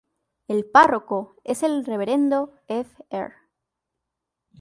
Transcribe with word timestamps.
El 0.47 0.65
párroco 0.65 1.35
es 1.43 1.61
el 1.61 1.85
Reverendo 1.85 2.55
Fr. 2.67 3.33